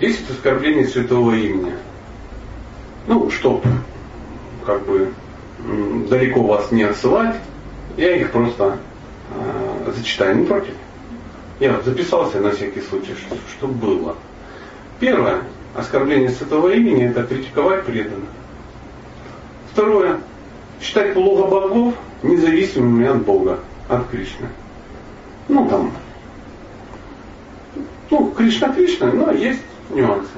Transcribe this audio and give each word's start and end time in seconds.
10 0.00 0.30
оскорблений 0.30 0.86
святого 0.86 1.34
имени. 1.34 1.74
Ну, 3.06 3.30
чтоб 3.30 3.64
как 4.64 4.84
бы 4.84 5.12
далеко 6.08 6.42
вас 6.42 6.70
не 6.70 6.82
отсылать, 6.82 7.36
я 7.96 8.16
их 8.16 8.30
просто 8.30 8.78
э, 9.30 9.92
зачитаю, 9.96 10.36
не 10.36 10.46
против. 10.46 10.74
Я 11.60 11.80
записался 11.80 12.40
на 12.40 12.50
всякий 12.50 12.82
случай, 12.82 13.14
чтобы 13.14 13.40
что 13.56 13.66
было. 13.66 14.16
Первое. 15.00 15.42
Оскорбление 15.74 16.30
святого 16.30 16.72
имени– 16.72 17.04
это 17.10 17.22
критиковать 17.24 17.84
преданных. 17.84 18.28
Второе. 19.72 20.20
Считать 20.80 21.14
плохо 21.14 21.48
богов 21.48 21.94
независимыми 22.22 23.06
от 23.06 23.22
Бога, 23.22 23.58
от 23.88 24.08
Кришны. 24.08 24.48
Ну 25.48 25.68
там, 25.68 25.92
ну, 28.10 28.30
Кришна 28.36 28.72
Кришна, 28.72 29.12
но 29.12 29.32
есть 29.32 29.62
нюансы. 29.90 30.28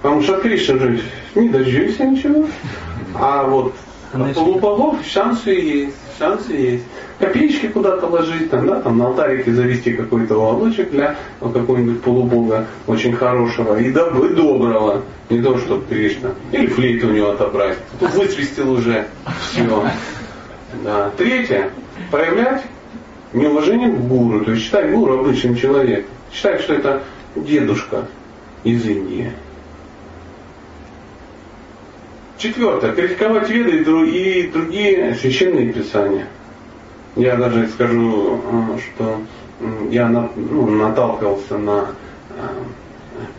Потому 0.00 0.22
что 0.22 0.36
от 0.36 0.42
Кришны 0.42 0.78
же 0.78 1.00
не 1.34 1.48
дождешься 1.48 2.04
ничего. 2.04 2.46
А 3.14 3.44
вот 3.44 3.74
от 4.12 4.34
полубогов 4.34 4.96
шансы 5.06 5.50
есть, 5.50 5.96
шансы 6.18 6.52
есть. 6.52 6.84
Копеечки 7.18 7.68
куда-то 7.68 8.06
ложить, 8.06 8.50
там, 8.50 8.66
да, 8.66 8.80
там 8.80 8.98
на 8.98 9.06
алтарике 9.06 9.52
завести 9.52 9.92
какой-то 9.92 10.34
волочек 10.34 10.90
для 10.90 11.16
какого-нибудь 11.40 12.02
полубога 12.02 12.66
очень 12.86 13.12
хорошего 13.12 13.78
и 13.78 13.92
добы 13.92 14.30
доброго. 14.30 15.02
Не 15.30 15.40
то, 15.40 15.56
что 15.56 15.82
Кришна. 15.88 16.30
Или 16.50 16.66
флейту 16.66 17.08
у 17.08 17.10
него 17.12 17.30
отобрать. 17.30 17.78
Тут 18.00 18.12
высвистил 18.14 18.72
уже. 18.72 19.06
Все. 19.40 19.84
Да. 20.84 21.10
Третье. 21.16 21.70
Проявлять 22.10 22.62
неуважение 23.32 23.90
к 23.90 24.00
гуру. 24.00 24.44
То 24.44 24.50
есть 24.50 24.64
считать 24.64 24.90
гуру 24.90 25.20
обычным 25.20 25.56
человеком. 25.56 26.10
Считать, 26.32 26.60
что 26.60 26.74
это 26.74 27.02
дедушка 27.34 28.06
из 28.64 28.86
Индии. 28.86 29.32
Четвертое. 32.38 32.92
Критиковать 32.92 33.48
веды 33.48 33.84
и 34.08 34.48
другие 34.48 35.14
священные 35.14 35.72
писания. 35.72 36.26
Я 37.14 37.36
даже 37.36 37.68
скажу, 37.68 38.40
что 38.78 39.22
я 39.90 40.08
ну, 40.08 40.70
наталкивался 40.70 41.58
на 41.58 41.86
э, 42.30 42.48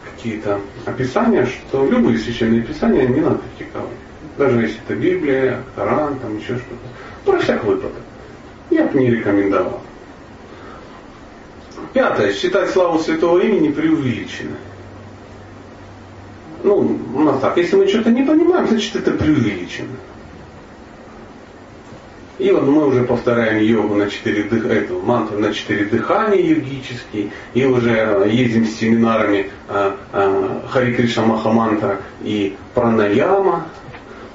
какие-то 0.06 0.62
описания, 0.86 1.46
что 1.46 1.86
любые 1.86 2.18
священные 2.18 2.62
писания 2.62 3.08
не 3.08 3.20
надо 3.20 3.40
критиковать. 3.58 3.90
Даже 4.38 4.62
если 4.62 4.80
это 4.88 4.96
Библия, 4.96 5.60
Коран, 5.76 6.18
там 6.20 6.38
еще 6.38 6.56
что-то. 6.56 7.30
Про 7.30 7.40
всяк 7.40 7.64
выпадок. 7.64 8.02
Я 8.70 8.86
бы 8.86 9.00
не 9.00 9.12
рекомендовал. 9.12 9.82
Пятое. 11.94 12.34
Считать 12.34 12.72
славу 12.72 13.00
святого 13.00 13.40
имени 13.40 13.70
преувеличенной. 13.70 14.58
Ну, 16.64 17.00
у 17.14 17.20
нас 17.20 17.40
так, 17.40 17.58
если 17.58 17.76
мы 17.76 17.88
что-то 17.88 18.10
не 18.10 18.24
понимаем, 18.24 18.68
значит 18.68 18.96
это 18.96 19.12
преувеличено. 19.12 19.96
И 22.40 22.52
вот 22.52 22.64
мы 22.64 22.88
уже 22.88 23.04
повторяем 23.04 23.64
йогу 23.64 23.96
на 23.96 24.10
четыре 24.10 24.44
дых... 24.44 24.66
эту 24.66 25.00
мантру 25.00 25.38
на 25.38 25.54
четыре 25.54 25.86
дыхания 25.86 26.42
йогические, 26.42 27.30
и 27.54 27.66
уже 27.66 28.28
ездим 28.32 28.66
с 28.66 28.72
семинарами 28.72 29.52
а, 29.70 29.96
а, 30.12 30.64
Хари 30.68 30.94
Кришна 30.94 31.26
Махамантра 31.26 32.00
и 32.24 32.56
Пранаяма, 32.74 33.68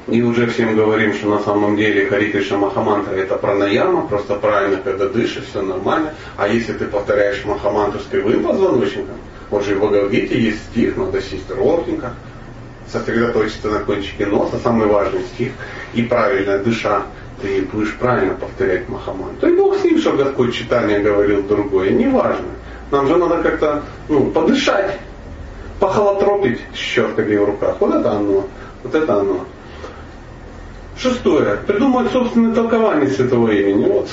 и 0.08 0.22
уже 0.22 0.46
всем 0.46 0.74
говорим, 0.74 1.12
что 1.12 1.28
на 1.28 1.40
самом 1.40 1.76
деле 1.76 2.06
Хари 2.06 2.30
Кришна 2.30 2.56
Махамантра 2.56 3.14
это 3.14 3.36
пранаяма, 3.36 4.06
просто 4.06 4.34
правильно, 4.36 4.78
когда 4.82 5.06
дышишь, 5.06 5.44
все 5.44 5.60
нормально. 5.60 6.14
А 6.36 6.48
если 6.48 6.72
ты 6.72 6.86
повторяешь 6.86 7.44
Махамантру 7.44 8.00
с 8.00 8.06
кривым 8.06 8.42
позвоночником, 8.42 9.16
вот 9.50 9.64
же 9.64 9.74
в 9.74 9.80
Бхагавгите 9.80 10.40
есть 10.40 10.62
стих, 10.70 10.96
надо 10.96 11.20
сесть 11.20 11.50
ровненько, 11.50 12.14
сосредоточиться 12.90 13.68
на 13.68 13.80
кончике 13.80 14.24
носа, 14.24 14.58
самый 14.62 14.86
важный 14.86 15.22
стих, 15.34 15.52
и 15.92 16.02
правильно 16.02 16.58
дыша 16.58 17.02
ты 17.42 17.62
будешь 17.62 17.94
правильно 17.96 18.34
повторять 18.34 18.88
Махаман. 18.88 19.36
То 19.40 19.48
и 19.48 19.54
Бог 19.54 19.76
с 19.76 19.84
ним, 19.84 19.98
что 19.98 20.12
Господь 20.12 20.54
читание 20.54 21.00
говорил 21.00 21.42
другое, 21.42 21.90
неважно. 21.90 22.46
Нам 22.90 23.06
же 23.06 23.16
надо 23.16 23.42
как-то 23.42 23.82
ну, 24.08 24.30
подышать, 24.30 24.98
похолотропить 25.78 26.60
щетками 26.74 27.36
в 27.36 27.44
руках. 27.44 27.76
Вот 27.78 27.94
это 27.94 28.12
оно, 28.12 28.46
вот 28.82 28.94
это 28.94 29.20
оно. 29.20 29.46
Шестое. 30.98 31.56
Придумать 31.66 32.10
собственное 32.12 32.54
толкование 32.54 33.08
святого 33.08 33.50
имени. 33.50 33.84
Вот. 33.84 34.08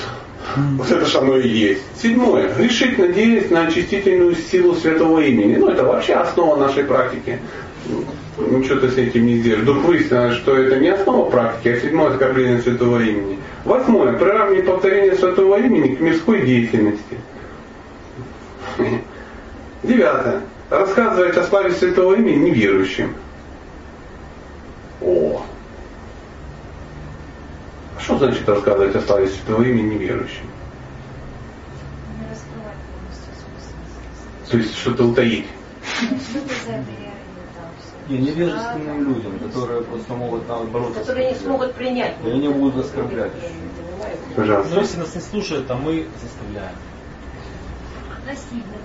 Вот 0.56 0.90
это 0.90 1.04
же 1.04 1.18
оно 1.18 1.36
и 1.36 1.48
есть. 1.48 1.82
Седьмое. 2.00 2.50
Решить 2.56 2.98
надеясь 2.98 3.50
на 3.50 3.66
очистительную 3.66 4.36
силу 4.36 4.74
святого 4.74 5.20
имени. 5.20 5.56
Ну, 5.56 5.68
это 5.68 5.84
вообще 5.84 6.14
основа 6.14 6.56
нашей 6.56 6.84
практики 6.84 7.40
ничего 8.38 8.80
ты 8.80 8.90
с 8.90 8.98
этим 8.98 9.26
не 9.26 9.38
сделаешь. 9.38 9.62
Вдруг 9.62 9.84
выяснилось, 9.84 10.36
что 10.36 10.56
это 10.56 10.78
не 10.78 10.88
основа 10.88 11.30
практики, 11.30 11.68
а 11.68 11.80
седьмое 11.80 12.10
оскорбление 12.10 12.60
святого 12.60 13.00
имени. 13.00 13.38
Восьмое. 13.64 14.12
Приравнивание 14.12 14.64
повторение 14.64 15.16
святого 15.16 15.58
имени 15.58 15.94
к 15.94 16.00
мирской 16.00 16.44
деятельности. 16.44 17.16
Девятое. 19.82 20.42
Рассказывать 20.70 21.36
о 21.36 21.44
славе 21.44 21.70
святого 21.72 22.14
имени 22.14 22.50
неверующим. 22.50 23.14
О. 25.00 25.42
А 27.96 28.00
что 28.16 28.26
значит 28.26 28.48
рассказывать 28.48 28.96
о 28.96 29.00
славе 29.00 29.28
святого 29.28 29.62
имени 29.62 29.94
неверующим? 29.94 30.46
То 34.50 34.56
есть 34.58 34.76
что-то 34.76 35.04
утаить. 35.04 35.46
Не, 38.08 38.18
невежественным 38.18 39.14
людям, 39.14 39.38
которые 39.40 39.82
просто 39.82 40.14
могут 40.14 40.48
наоборот 40.48 40.94
Которые 40.94 41.32
не 41.32 41.38
смогут 41.38 41.74
принять. 41.74 42.14
И 42.24 42.30
они 42.30 42.48
будут 42.48 42.84
оскорблять. 42.84 43.32
Пожалуйста. 44.36 44.74
Но 44.74 44.80
если 44.80 44.98
нас 44.98 45.14
не 45.14 45.20
слушают, 45.20 45.70
а 45.70 45.74
мы 45.74 46.06
заставляем. 46.22 46.76
Насильно. 48.24 48.76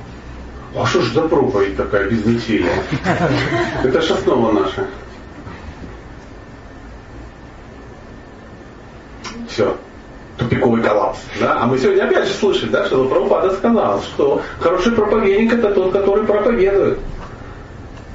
А 0.75 0.85
что 0.87 1.01
ж 1.01 1.13
за 1.13 1.27
проповедь 1.27 1.77
такая 1.77 2.09
без 2.09 2.25
насилия? 2.25 2.73
Это 3.83 4.01
ж 4.01 4.11
основа 4.11 4.51
наша. 4.51 4.87
Все. 9.47 9.75
Тупиковый 10.37 10.81
коллапс. 10.81 11.19
Да? 11.39 11.61
А 11.61 11.67
мы 11.67 11.77
сегодня 11.77 12.03
опять 12.03 12.27
же 12.27 12.33
слышали, 12.33 12.69
да, 12.69 12.85
что 12.85 13.05
Прабхупада 13.05 13.53
сказал, 13.55 14.01
что 14.01 14.41
хороший 14.59 14.93
проповедник 14.93 15.53
это 15.53 15.73
тот, 15.73 15.91
который 15.91 16.25
проповедует 16.25 16.99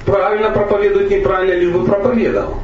правильно 0.07 0.49
проповедует, 0.49 1.11
неправильно, 1.11 1.53
лишь 1.59 1.73
бы 1.73 1.85
проповедовал. 1.85 2.57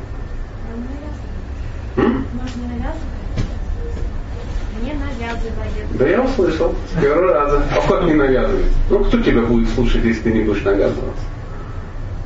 Да 5.91 6.07
я 6.07 6.21
услышал 6.21 6.73
с 6.91 7.01
первого 7.01 7.33
раза. 7.33 7.63
А 7.71 7.87
как 7.87 8.03
не 8.05 8.13
навязывать? 8.13 8.65
Ну 8.89 9.03
кто 9.03 9.19
тебя 9.19 9.41
будет 9.41 9.69
слушать, 9.69 10.03
если 10.03 10.23
ты 10.23 10.31
не 10.31 10.43
будешь 10.43 10.63
навязываться? 10.63 11.23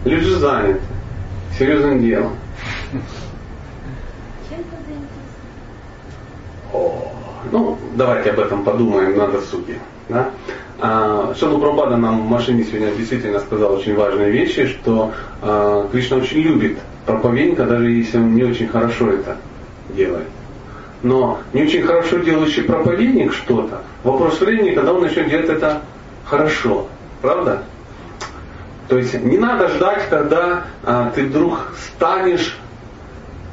Люди 0.05 0.29
заняты. 0.29 0.79
Серьезным 1.57 2.01
делом. 2.01 2.31
О, 6.73 7.11
ну, 7.51 7.77
давайте 7.97 8.29
об 8.29 8.39
этом 8.39 8.63
подумаем 8.63 9.17
на 9.17 9.27
досуге. 9.27 9.79
Да? 10.07 10.29
А, 10.79 11.33
Шилу 11.37 11.59
нам 11.97 12.21
в 12.21 12.29
машине 12.29 12.63
сегодня 12.63 12.91
действительно 12.91 13.39
сказал 13.39 13.73
очень 13.73 13.95
важные 13.95 14.31
вещи, 14.31 14.67
что 14.67 15.11
а, 15.41 15.87
Кришна 15.91 16.17
очень 16.17 16.41
любит 16.41 16.77
проповедника, 17.05 17.65
даже 17.65 17.89
если 17.89 18.17
он 18.17 18.35
не 18.35 18.43
очень 18.43 18.67
хорошо 18.67 19.09
это 19.11 19.37
делает. 19.89 20.27
Но 21.01 21.39
не 21.53 21.63
очень 21.63 21.81
хорошо 21.81 22.17
делающий 22.17 22.63
проповедник 22.63 23.33
что-то, 23.33 23.81
вопрос 24.03 24.39
времени, 24.39 24.73
когда 24.73 24.93
он 24.93 25.01
начнет 25.01 25.29
делать 25.29 25.49
это 25.49 25.81
хорошо. 26.25 26.87
Правда? 27.21 27.63
То 28.87 28.97
есть 28.97 29.15
не 29.15 29.37
надо 29.37 29.69
ждать, 29.69 30.07
когда 30.09 30.65
а, 30.83 31.11
ты 31.13 31.25
вдруг 31.25 31.73
станешь 31.87 32.57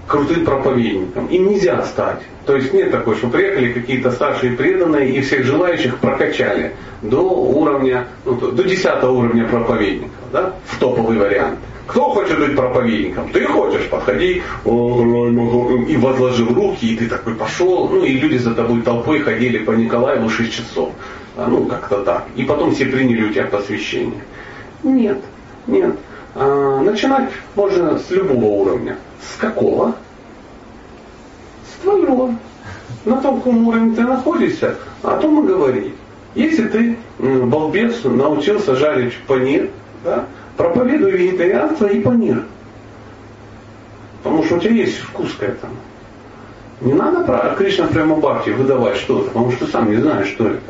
крутым 0.06 0.44
проповедником. 0.44 1.26
Им 1.26 1.48
нельзя 1.48 1.82
стать. 1.82 2.20
То 2.46 2.56
есть 2.56 2.72
нет 2.74 2.90
такой, 2.90 3.16
что 3.16 3.28
приехали 3.28 3.72
какие-то 3.72 4.10
старшие 4.10 4.52
преданные 4.52 5.10
и 5.10 5.20
всех 5.22 5.44
желающих 5.44 5.98
прокачали 5.98 6.72
до 7.02 7.22
уровня, 7.22 8.06
ну, 8.24 8.34
до 8.34 8.62
10 8.62 9.02
уровня 9.04 9.46
проповедников, 9.48 10.18
да, 10.32 10.54
в 10.66 10.78
топовый 10.78 11.18
вариант. 11.18 11.58
Кто 11.86 12.10
хочет 12.10 12.38
быть 12.38 12.56
проповедником? 12.56 13.30
Ты 13.30 13.44
хочешь, 13.44 13.88
подходи, 13.90 14.42
и 14.64 15.96
возложил 15.96 16.54
руки, 16.54 16.86
и 16.86 16.96
ты 16.96 17.08
такой 17.08 17.34
пошел, 17.34 17.88
ну 17.88 18.04
и 18.04 18.12
люди 18.12 18.38
за 18.38 18.54
тобой 18.54 18.82
толпой 18.82 19.20
ходили 19.20 19.58
по 19.58 19.72
Николаеву 19.72 20.28
6 20.28 20.52
часов. 20.52 20.92
Ну, 21.36 21.66
как-то 21.66 22.02
так. 22.04 22.24
И 22.36 22.44
потом 22.44 22.74
все 22.74 22.86
приняли 22.86 23.24
у 23.24 23.32
тебя 23.32 23.46
посвящение. 23.46 24.22
Нет, 24.82 25.18
нет. 25.66 25.96
А, 26.34 26.80
начинать 26.80 27.30
можно 27.54 27.98
с 27.98 28.10
любого 28.10 28.44
уровня. 28.44 28.96
С 29.32 29.40
какого? 29.40 29.94
С 31.70 31.82
твоего. 31.82 32.34
На 33.04 33.20
том, 33.20 33.66
уровне 33.66 33.94
ты 33.94 34.02
находишься, 34.02 34.76
о 35.02 35.16
том 35.18 35.44
и 35.44 35.48
говорить. 35.48 35.94
Если 36.34 36.68
ты, 36.68 36.98
балбес, 37.18 38.02
научился 38.04 38.74
жарить 38.74 39.14
панир, 39.26 39.70
да, 40.02 40.26
Проповедуй 40.56 41.10
вегетарианство 41.12 41.86
и 41.86 42.00
панир. 42.00 42.44
Потому 44.22 44.44
что 44.44 44.56
у 44.56 44.58
тебя 44.60 44.72
есть 44.72 44.98
вкус 44.98 45.32
к 45.32 45.42
этому. 45.42 45.74
Не 46.80 46.92
надо 46.92 47.24
про 47.24 47.54
Кришна 47.56 47.86
прямо 47.86 48.16
Бхакти 48.16 48.50
выдавать 48.50 48.96
что-то, 48.96 49.28
потому 49.28 49.52
что 49.52 49.66
сам 49.66 49.90
не 49.90 49.96
знаешь, 49.96 50.28
что 50.28 50.46
это. 50.46 50.60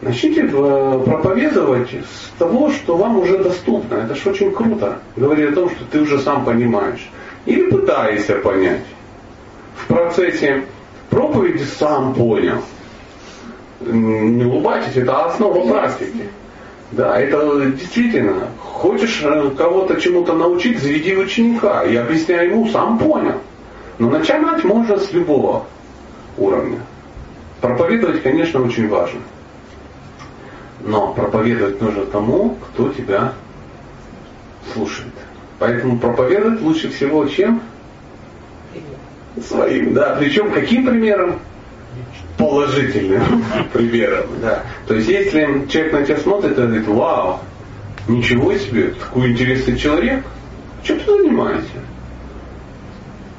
Начните 0.00 0.42
э, 0.42 1.02
проповедовать 1.04 1.90
с 1.90 2.38
того, 2.38 2.70
что 2.70 2.96
вам 2.96 3.18
уже 3.18 3.38
доступно. 3.38 3.96
Это 3.96 4.14
же 4.14 4.30
очень 4.30 4.52
круто. 4.52 4.98
Говорить 5.16 5.50
о 5.50 5.54
том, 5.54 5.70
что 5.70 5.84
ты 5.86 6.00
уже 6.00 6.20
сам 6.20 6.44
понимаешь. 6.44 7.10
Или 7.46 7.68
пытаешься 7.68 8.36
понять. 8.36 8.84
В 9.76 9.86
процессе 9.88 10.62
проповеди 11.10 11.64
сам 11.78 12.14
понял. 12.14 12.62
Не 13.80 14.44
улыбайтесь, 14.44 14.96
это 14.96 15.26
основа 15.26 15.68
практики. 15.68 16.28
Да, 16.92 17.18
это 17.20 17.66
действительно. 17.72 18.48
Хочешь 18.60 19.20
э, 19.24 19.50
кого-то 19.58 20.00
чему-то 20.00 20.32
научить, 20.32 20.80
заведи 20.80 21.16
ученика 21.16 21.82
и 21.82 21.96
объясняй 21.96 22.46
ему, 22.46 22.68
сам 22.68 22.98
понял. 22.98 23.40
Но 23.98 24.10
начинать 24.10 24.62
можно 24.62 24.96
с 24.96 25.12
любого 25.12 25.66
уровня. 26.36 26.78
Проповедовать, 27.60 28.22
конечно, 28.22 28.62
очень 28.62 28.88
важно. 28.88 29.20
Но 30.80 31.12
проповедовать 31.12 31.80
нужно 31.80 32.04
тому, 32.06 32.56
кто 32.70 32.90
тебя 32.90 33.32
слушает. 34.72 35.12
Поэтому 35.58 35.98
проповедовать 35.98 36.60
лучше 36.60 36.90
всего 36.90 37.26
чем? 37.26 37.60
Своим, 39.46 39.94
да. 39.94 40.16
Причем 40.18 40.52
каким 40.52 40.86
примером? 40.86 41.40
Положительным 42.36 43.44
примером, 43.72 44.26
да. 44.40 44.62
То 44.86 44.94
есть 44.94 45.08
если 45.08 45.66
человек 45.68 45.92
на 45.92 46.04
тебя 46.04 46.16
смотрит 46.18 46.52
и 46.58 46.62
говорит, 46.62 46.86
вау, 46.86 47.40
ничего 48.06 48.54
себе, 48.54 48.94
такой 49.00 49.32
интересный 49.32 49.76
человек, 49.76 50.24
чем 50.84 51.00
ты 51.00 51.06
занимаешься? 51.06 51.68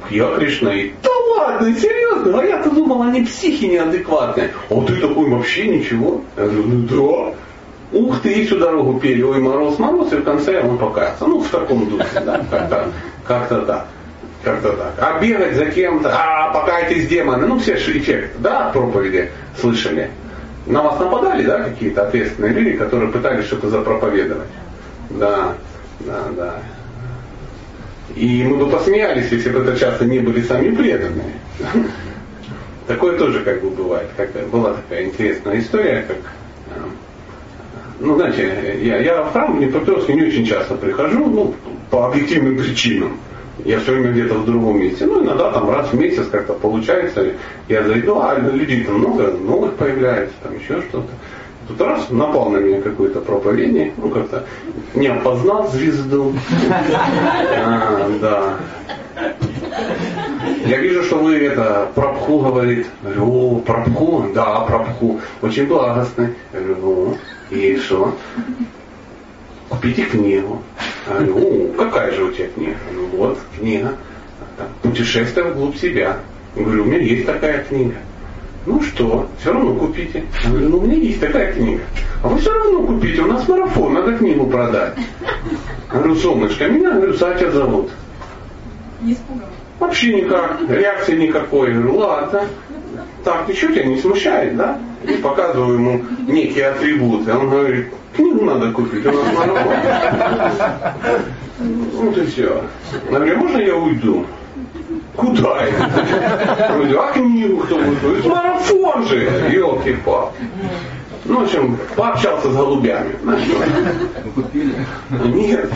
Я 0.10 0.36
Кришна 0.36 0.74
и 0.74 0.92
ладно, 1.40 1.76
серьезно, 1.76 2.40
а 2.40 2.44
я-то 2.44 2.70
думал, 2.70 3.02
они 3.04 3.24
психи 3.24 3.66
неадекватные. 3.66 4.52
А 4.70 4.82
ты 4.86 4.96
такой 4.98 5.30
вообще 5.30 5.68
ничего? 5.68 6.22
Я 6.38 6.44
говорю, 6.44 6.64
ну 6.64 6.88
да. 6.88 7.36
Ух 7.92 8.22
ты, 8.22 8.34
и 8.34 8.46
всю 8.46 8.60
дорогу 8.60 9.00
пели, 9.00 9.24
ой, 9.24 9.40
мороз, 9.40 9.80
мороз, 9.80 10.14
и 10.14 10.18
в 10.18 10.24
конце 10.24 10.62
он 10.62 10.78
покается. 10.78 11.26
Ну, 11.26 11.40
в 11.40 11.50
таком 11.50 11.90
духе, 11.90 12.20
да, 12.24 12.42
как-то, 12.52 12.92
как-то 13.26 13.62
так. 13.64 13.88
Как-то 14.44 14.74
так. 14.74 14.94
А 15.00 15.20
бегать 15.20 15.56
за 15.56 15.66
кем-то, 15.66 16.12
а 16.14 16.54
покайтесь 16.54 17.08
демоны, 17.08 17.46
ну 17.46 17.60
все 17.60 17.76
же 17.78 17.98
эффект, 17.98 18.36
да, 18.40 18.70
проповеди 18.72 19.32
слышали. 19.60 20.12
На 20.66 20.84
вас 20.84 21.00
нападали, 21.00 21.44
да, 21.44 21.64
какие-то 21.64 22.08
ответственные 22.08 22.54
люди, 22.54 22.78
которые 22.78 23.12
пытались 23.12 23.46
что-то 23.46 23.70
запроповедовать. 23.70 24.48
Да, 25.10 25.56
да, 26.00 26.24
да. 26.38 26.56
И 28.16 28.44
мы 28.44 28.58
бы 28.58 28.70
посмеялись, 28.70 29.32
если 29.32 29.50
бы 29.50 29.60
это 29.60 29.80
часто 29.80 30.06
не 30.06 30.20
были 30.20 30.42
сами 30.42 30.76
преданные. 30.76 31.34
Такое 32.88 33.18
тоже 33.18 33.42
как 33.42 33.62
бы 33.62 33.70
бывает. 33.70 34.10
Как, 34.18 34.32
была 34.50 34.74
такая 34.74 35.06
интересная 35.06 35.60
история, 35.60 36.04
как 36.08 36.18
э, 36.18 36.80
ну, 38.00 38.16
знаете, 38.16 38.80
я, 38.82 38.98
я 38.98 39.22
в 39.24 39.32
храм 39.32 39.58
Днепропетровск 39.58 40.10
не 40.10 40.24
очень 40.24 40.46
часто 40.46 40.76
прихожу, 40.76 41.26
ну, 41.26 41.54
по 41.92 42.08
объективным 42.08 42.58
причинам. 42.58 43.20
Я 43.66 43.80
все 43.80 43.92
время 43.92 44.12
где-то 44.14 44.36
в 44.36 44.46
другом 44.46 44.80
месте. 44.80 45.06
Ну, 45.06 45.24
иногда 45.24 45.52
там 45.52 45.70
раз 45.70 45.90
в 45.90 46.00
месяц 46.00 46.28
как-то 46.32 46.54
получается, 46.54 47.34
я 47.68 47.84
зайду, 47.84 48.20
а 48.22 48.40
людей 48.40 48.86
там 48.86 49.00
много 49.00 49.32
новых 49.32 49.76
появляется, 49.76 50.34
там 50.42 50.56
еще 50.56 50.82
что-то. 50.90 51.10
Тут 51.70 51.82
раз 51.82 52.10
напал 52.10 52.50
на 52.50 52.58
меня 52.58 52.82
какое-то 52.82 53.22
проповедие, 53.22 53.94
ну 53.98 54.10
как-то 54.10 54.44
не 54.96 55.06
опознал 55.08 55.70
звезду. 55.70 56.34
А, 57.62 58.10
да. 58.20 58.58
Я 60.66 60.78
вижу, 60.78 61.04
что 61.04 61.18
вы 61.18 61.36
это 61.38 61.92
Прабху 61.94 62.40
говорит. 62.40 62.88
Говорю, 63.04 63.26
о, 63.26 63.60
Прабху? 63.60 64.26
Да, 64.34 64.62
Прабху. 64.62 65.22
Очень 65.44 65.68
благостный. 65.68 66.30
Я 66.54 66.60
говорю, 66.60 66.78
ну, 66.82 67.18
и 67.52 67.78
что? 67.78 68.16
Купите 69.70 70.06
книгу. 70.06 70.64
Я 71.08 71.16
говорю, 71.16 71.38
о, 71.38 71.74
какая 71.78 72.12
же 72.14 72.24
у 72.24 72.32
тебя 72.32 72.48
книга? 72.48 72.78
Ну 72.94 73.06
вот, 73.18 73.38
книга. 73.58 73.94
Путешествие 74.82 75.46
вглубь 75.46 75.76
себя. 75.76 76.18
Я 76.56 76.64
говорю, 76.64 76.84
у 76.84 76.86
меня 76.88 76.98
есть 76.98 77.28
такая 77.28 77.64
книга. 77.64 77.96
Ну 78.70 78.80
что, 78.84 79.28
все 79.42 79.52
равно 79.52 79.74
купите. 79.74 80.24
Я 80.44 80.50
говорю, 80.52 80.70
ну 80.70 80.78
у 80.78 80.82
меня 80.82 80.94
есть 80.94 81.20
такая 81.20 81.54
книга. 81.54 81.82
А 82.22 82.28
вы 82.28 82.40
все 82.40 82.54
равно 82.54 82.84
купите, 82.84 83.20
у 83.22 83.26
нас 83.26 83.48
марафон, 83.48 83.96
надо 83.96 84.16
книгу 84.16 84.46
продать. 84.46 84.94
Я 85.92 85.98
говорю, 85.98 86.16
солнышко, 86.16 86.68
меня, 86.68 86.92
говорю, 86.92 87.16
Сатя 87.16 87.50
зовут. 87.50 87.90
Не 89.02 89.14
испугал. 89.14 89.48
Вообще 89.80 90.22
никак, 90.22 90.60
реакции 90.70 91.18
никакой. 91.18 91.70
Я 91.70 91.80
говорю, 91.80 91.98
ладно. 91.98 92.44
Так, 93.24 93.48
ничего 93.48 93.74
тебя 93.74 93.86
не 93.86 93.98
смущает, 93.98 94.56
да? 94.58 94.80
И 95.04 95.14
показываю 95.14 95.74
ему 95.76 96.02
некие 96.28 96.68
атрибуты. 96.68 97.34
Он 97.34 97.50
говорит, 97.50 97.88
книгу 98.16 98.46
надо 98.46 98.72
купить, 98.72 99.06
у 99.06 99.12
нас 99.12 99.26
марафон. 99.36 99.74
Вот 101.94 102.18
и 102.18 102.26
все. 102.26 102.64
Я 103.12 103.18
говорю, 103.18 103.38
можно 103.38 103.58
я 103.58 103.76
уйду? 103.76 104.26
Куда 105.16 105.64
это? 105.64 106.74
Говорю, 106.74 107.00
а 107.00 107.12
книгу 107.12 107.58
кто 107.58 107.78
будет? 107.78 108.26
Марафон 108.26 109.06
же! 109.08 109.18
Елки-палки. 109.52 110.38
Ну, 111.26 111.42
в 111.42 111.44
общем, 111.44 111.78
пообщался 111.96 112.52
с 112.52 112.56
голубями. 112.56 113.16
Купили? 114.34 114.74
Нет. 115.26 115.72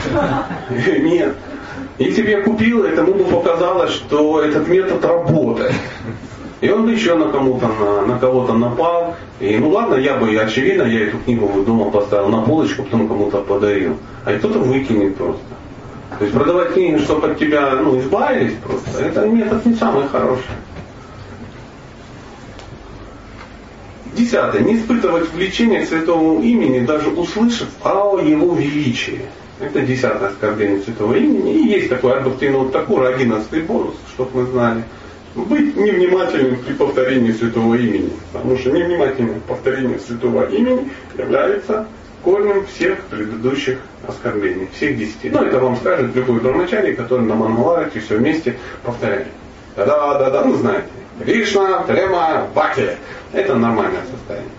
Нет. 1.01 1.35
Если 1.99 2.23
бы 2.23 2.29
я 2.29 2.41
купил, 2.41 2.83
это 2.85 3.01
ему 3.01 3.13
бы 3.13 3.25
показалось, 3.25 3.91
что 3.91 4.41
этот 4.41 4.67
метод 4.67 5.05
работает. 5.05 5.73
И 6.63 6.69
он 6.69 6.89
еще 6.89 7.15
на 7.15 7.29
кому-то 7.29 7.67
на, 7.67 8.05
на 8.05 8.17
кого-то 8.17 8.53
напал. 8.53 9.17
И 9.41 9.57
ну 9.57 9.67
ладно, 9.67 9.95
я 9.95 10.15
бы, 10.15 10.33
очевидно, 10.37 10.83
я 10.83 11.07
эту 11.07 11.17
книгу 11.17 11.61
дома 11.65 11.91
поставил 11.91 12.29
на 12.29 12.41
полочку, 12.41 12.83
потом 12.83 13.09
кому-то 13.09 13.41
подарил. 13.41 13.97
А 14.23 14.33
кто-то 14.37 14.59
выкинет 14.59 15.17
просто. 15.17 15.41
То 16.17 16.23
есть 16.23 16.33
продавать 16.33 16.71
книги, 16.71 16.99
чтобы 16.99 17.31
от 17.31 17.37
тебя 17.37 17.71
ну, 17.71 17.99
избавились 17.99 18.53
просто, 18.63 19.03
это 19.03 19.25
метод 19.25 19.65
не 19.65 19.73
самый 19.75 20.07
хороший. 20.07 20.45
Десятое. 24.15 24.61
Не 24.61 24.77
испытывать 24.77 25.33
влечение 25.33 25.81
к 25.81 25.89
святому 25.89 26.41
имени, 26.41 26.85
даже 26.85 27.09
услышав 27.09 27.67
о 27.83 28.19
его 28.19 28.55
величии. 28.55 29.19
Это 29.59 29.81
десятое 29.81 30.29
оскорбление 30.29 30.79
святого 30.79 31.13
имени. 31.13 31.55
И 31.55 31.67
есть 31.67 31.89
такой 31.89 32.13
Альбертин 32.13 32.53
вот 32.53 32.71
такой 32.71 33.13
одиннадцатый 33.13 33.63
бонус, 33.63 33.95
чтобы 34.15 34.43
мы 34.43 34.45
знали. 34.45 34.83
Быть 35.35 35.75
невнимательным 35.75 36.57
при 36.57 36.73
повторении 36.73 37.31
святого 37.31 37.73
имени. 37.75 38.11
Потому 38.31 38.57
что 38.57 38.71
невнимательное 38.71 39.39
повторение 39.47 39.99
святого 39.99 40.47
имени 40.49 40.91
является 41.17 41.87
корнем 42.23 42.65
всех 42.67 43.01
предыдущих 43.05 43.79
оскорблений, 44.07 44.69
всех 44.75 44.97
десяти. 44.97 45.29
Ну, 45.29 45.43
это 45.43 45.59
вам 45.59 45.75
скажет 45.77 46.15
любой 46.15 46.39
брамачарий, 46.39 46.95
который 46.95 47.25
на 47.25 47.35
Мангаларате 47.35 47.99
все 47.99 48.17
вместе 48.17 48.57
повторяет. 48.83 49.27
Да-да-да-да, 49.75 50.45
ну 50.45 50.55
знаете. 50.55 50.87
Кришна, 51.19 51.83
Трема, 51.83 52.47
Бхакти. 52.53 52.97
Это 53.33 53.55
нормальное 53.55 54.01
состояние. 54.11 54.49